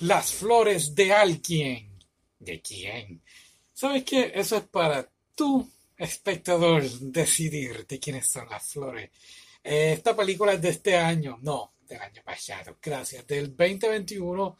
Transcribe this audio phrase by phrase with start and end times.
[0.00, 1.98] las flores de alguien.
[2.38, 3.22] ¿De quién?
[3.72, 4.32] ¿Sabes qué?
[4.34, 9.10] Eso es para tú, espectador, decidir de quiénes son las flores.
[9.62, 14.56] Eh, esta película es de este año, no, del año pasado, gracias, del 2021.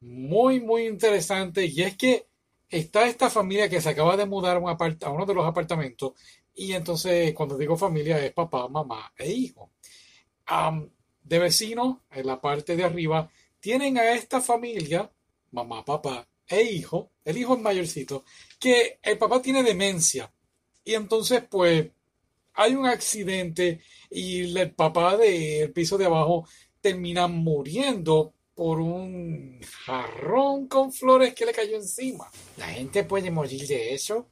[0.00, 1.66] Muy, muy interesante.
[1.66, 2.26] Y es que
[2.68, 6.12] está esta familia que se acaba de mudar a, un a uno de los apartamentos.
[6.54, 9.70] Y entonces, cuando digo familia, es papá, mamá e hijo.
[11.22, 13.30] de vecino, en la parte de arriba,
[13.60, 15.10] tienen a esta familia,
[15.50, 18.24] mamá, papá e hijo, el hijo es mayorcito,
[18.58, 20.32] que el papá tiene demencia.
[20.84, 21.90] Y entonces, pues,
[22.54, 26.48] hay un accidente y el papá del piso de abajo
[26.80, 32.28] termina muriendo por un jarrón con flores que le cayó encima.
[32.56, 34.28] ¿La gente puede morir de eso?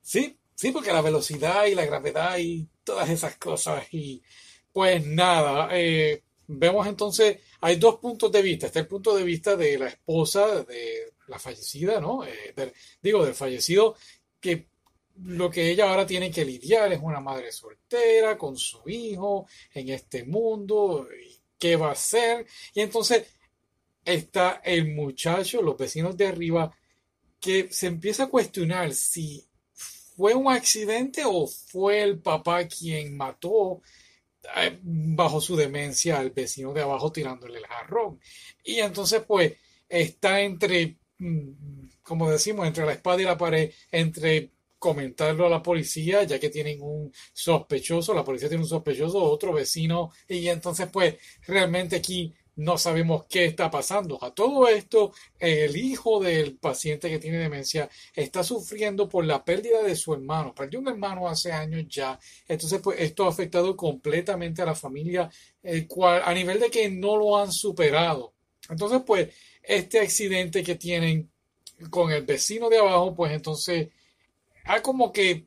[0.00, 3.92] Sí, sí, porque la velocidad y la gravedad y todas esas cosas.
[3.92, 4.22] Y
[4.72, 8.66] pues nada, eh, vemos entonces, hay dos puntos de vista.
[8.66, 12.24] Está el punto de vista de la esposa de la fallecida, ¿no?
[12.24, 13.96] Eh, digo, del fallecido,
[14.40, 14.68] que
[15.24, 19.90] lo que ella ahora tiene que lidiar es una madre soltera con su hijo en
[19.90, 21.06] este mundo.
[21.58, 22.46] ¿Qué va a hacer?
[22.74, 23.26] Y entonces
[24.04, 26.72] está el muchacho, los vecinos de arriba,
[27.40, 29.44] que se empieza a cuestionar si
[30.16, 33.82] fue un accidente o fue el papá quien mató
[34.82, 38.20] bajo su demencia al vecino de abajo tirándole el jarrón.
[38.64, 39.54] Y entonces pues
[39.88, 45.62] está entre, mm, como decimos, entre la espada y la pared, entre comentarlo a la
[45.62, 50.88] policía, ya que tienen un sospechoso, la policía tiene un sospechoso, otro vecino, y entonces
[50.92, 54.18] pues realmente aquí no sabemos qué está pasando.
[54.22, 59.80] A todo esto, el hijo del paciente que tiene demencia está sufriendo por la pérdida
[59.84, 60.52] de su hermano.
[60.54, 62.18] Perdió un hermano hace años ya.
[62.48, 65.30] Entonces, pues esto ha afectado completamente a la familia,
[65.62, 68.34] el cual, a nivel de que no lo han superado.
[68.68, 71.30] Entonces, pues, este accidente que tienen
[71.90, 73.88] con el vecino de abajo, pues entonces
[74.64, 75.46] ha como que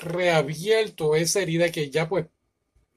[0.00, 2.24] reabierto esa herida que ya, pues,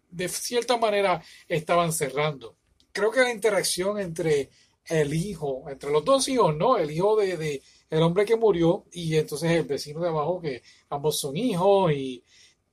[0.09, 2.55] de cierta manera estaban cerrando
[2.91, 4.49] creo que la interacción entre
[4.85, 6.77] el hijo, entre los dos hijos, ¿no?
[6.77, 11.19] El hijo de, el hombre que murió y entonces el vecino de abajo, que ambos
[11.19, 12.23] son hijos y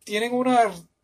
[0.04, 0.46] tienen un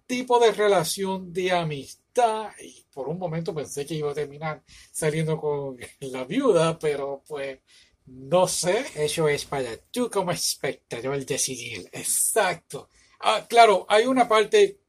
[0.06, 2.50] tipo de relación de amistad.
[2.62, 7.58] Y por un momento pensé que iba a terminar saliendo con la viuda, pero pues
[8.06, 8.84] no sé.
[8.94, 11.88] Eso es para tú como espectador decidir.
[11.92, 12.88] Exacto.
[13.20, 14.80] Ah, claro, hay una parte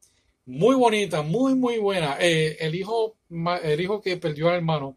[0.46, 2.16] muy bonita, muy, muy buena.
[2.20, 3.18] Eh, el, hijo,
[3.62, 4.96] el hijo que perdió al hermano,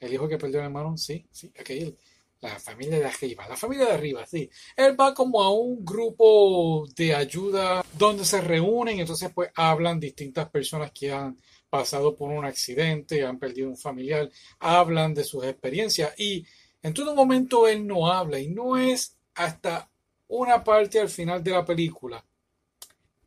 [0.00, 1.96] el hijo que perdió al hermano, sí, sí, aquel,
[2.40, 4.48] la familia de arriba, la familia de arriba, sí.
[4.76, 10.00] Él va como a un grupo de ayuda donde se reúnen y entonces pues hablan
[10.00, 11.36] distintas personas que han
[11.68, 16.46] pasado por un accidente, han perdido un familiar, hablan de sus experiencias y
[16.82, 19.90] en todo momento él no habla y no es hasta
[20.28, 22.24] una parte al final de la película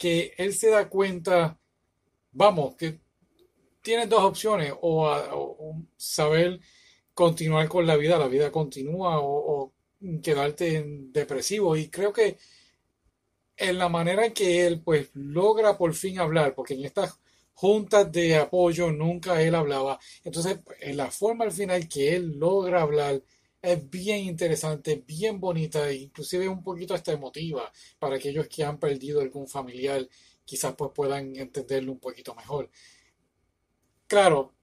[0.02, 1.60] que él se da cuenta,
[2.32, 3.00] vamos, que
[3.84, 6.60] tiene dos opciones, o, saber
[7.14, 9.72] continuar con la vida, la vida continúa, o,
[10.24, 11.78] quedarte en depresivo.
[11.78, 12.40] Y creo que
[13.56, 17.20] en la manera en que él pues logra por fin hablar, porque en estas
[17.54, 22.82] juntas de apoyo nunca él hablaba, entonces en la forma al final que él logra
[22.82, 23.22] hablar,
[23.62, 28.80] es bien interesante, bien bonita, e inclusive un poquito hasta emotiva para aquellos que han
[28.80, 30.08] perdido algún familiar,
[30.46, 32.70] quizás pues puedan entenderlo un poquito mejor.
[34.08, 34.54] Claro,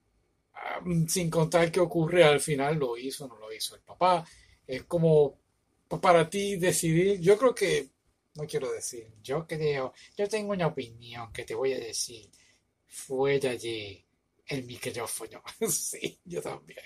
[1.07, 4.25] sin contar qué ocurre al final, lo hizo, no lo hizo el papá.
[4.67, 5.39] Es como
[6.01, 7.89] para ti decidir, yo creo que,
[8.35, 12.29] no quiero decir, yo creo, yo tengo una opinión que te voy a decir
[12.87, 14.05] fuera de
[14.47, 15.43] el micrófono.
[15.69, 16.79] sí, yo también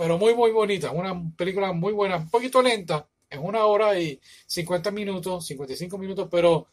[0.00, 0.92] pero muy, muy bonita.
[0.92, 6.26] Una película muy buena, un poquito lenta, en una hora y 50 minutos, 55 minutos,
[6.30, 6.68] pero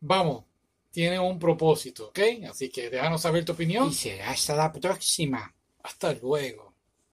[0.00, 0.44] vamos,
[0.90, 2.20] tiene un propósito, ¿ok?
[2.48, 3.90] Así que déjanos saber tu opinión.
[3.90, 5.54] Y será hasta la próxima.
[5.82, 6.72] Hasta luego.